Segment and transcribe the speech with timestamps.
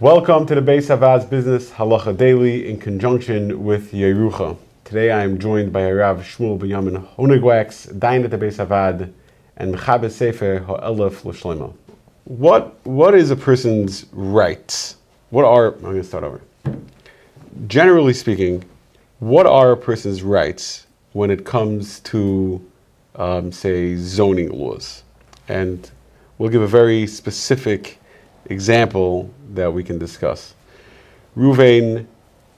[0.00, 4.56] Welcome to the Beis Havad's Business Halacha Daily in conjunction with Yerucha.
[4.82, 9.12] Today I am joined by Rav Shmuel Benyamin Honigwachs, Dayan at the Beis Havad,
[9.56, 11.72] and Mechabe Sefer Ha'elef L'Shlema.
[12.24, 14.96] What, what is a person's rights?
[15.30, 16.40] What are, I'm going to start over.
[17.68, 18.64] Generally speaking,
[19.20, 22.60] what are a person's rights when it comes to,
[23.14, 25.04] um, say, zoning laws?
[25.46, 25.88] And
[26.38, 28.00] we'll give a very specific
[28.46, 30.54] example that we can discuss.
[31.36, 32.06] Ruvain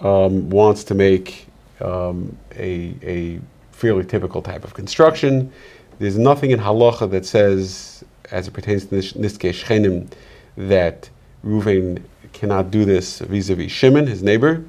[0.01, 1.47] um, wants to make
[1.81, 3.41] um, a, a
[3.73, 5.53] fairly typical type of construction.
[5.99, 10.11] There's nothing in halacha that says, as it pertains to Niske Shchenim,
[10.57, 11.09] that
[11.45, 14.65] Ruvain cannot do this vis-a-vis Shimon, his neighbor,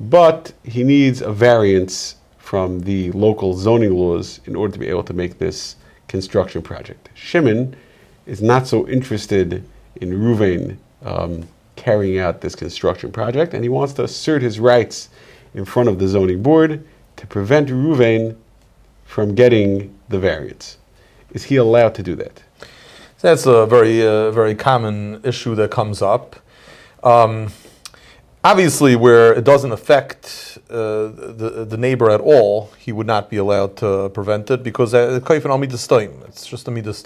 [0.00, 5.02] but he needs a variance from the local zoning laws in order to be able
[5.02, 5.76] to make this
[6.08, 7.08] construction project.
[7.14, 7.74] Shimon
[8.26, 9.64] is not so interested
[10.00, 15.08] in Ruvain um, carrying out this construction project, and he wants to assert his rights
[15.54, 16.84] in front of the zoning board
[17.16, 18.36] to prevent Ruvain
[19.04, 20.78] from getting the variance.
[21.32, 22.42] Is he allowed to do that?
[23.20, 26.36] That's a very, uh, very common issue that comes up.
[27.02, 27.50] Um,
[28.44, 33.36] obviously, where it doesn't affect uh, the, the neighbor at all, he would not be
[33.36, 35.20] allowed to prevent it because uh,
[36.28, 37.02] it's just a midas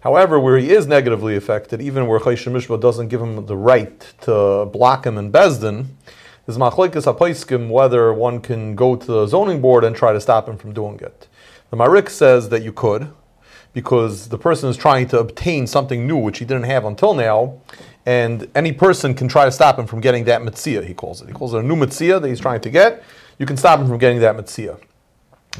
[0.00, 4.00] However, where he is negatively affected, even where Chayshim Mishba doesn't give him the right
[4.22, 5.96] to block him in Beis Din,
[6.46, 10.48] is Machlekes HaPaiskim whether one can go to the zoning board and try to stop
[10.48, 11.26] him from doing it.
[11.70, 13.10] The Maharik says that you could,
[13.72, 17.60] because the person is trying to obtain something new which he didn't have until now,
[18.06, 21.26] and any person can try to stop him from getting that mitzvah, he calls it.
[21.26, 23.02] He calls it a new mitzvah that he's trying to get.
[23.38, 24.78] You can stop him from getting that mitzvah.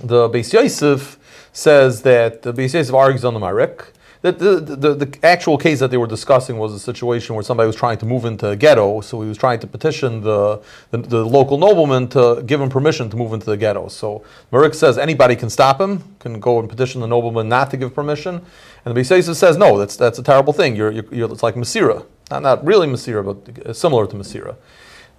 [0.02, 1.18] The Beis Yosef
[1.52, 3.86] says that the Beis Yosef argues on the Maharik
[4.32, 7.66] the, the, the, the, actual case that they were discussing was a situation where somebody
[7.66, 10.98] was trying to move into a ghetto, so he was trying to petition the, the,
[10.98, 13.88] the local nobleman to give him permission to move into the ghetto.
[13.88, 17.76] So Maharik says anybody can stop him, can go and petition the nobleman not to
[17.76, 18.40] give permission.
[18.84, 20.76] And the Beis Yosef says, no, that's, that's a terrible thing.
[20.76, 22.06] You're, you're, you're it's like Masira.
[22.30, 24.56] Not, not really Masira, but similar to Masira.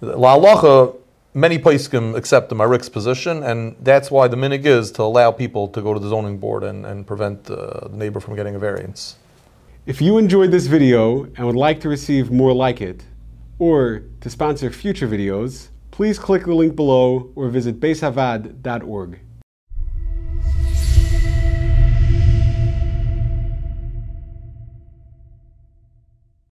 [0.00, 0.36] La
[1.34, 5.68] many can accept the Maharik's position, and that's why the minhag is to allow people
[5.68, 8.58] to go to the zoning board and, and prevent uh, the neighbor from getting a
[8.58, 9.16] variance.
[9.86, 13.04] If you enjoyed this video and would like to receive more like it,
[13.58, 19.20] or to sponsor future videos, please click the link below or visit beishavad.org.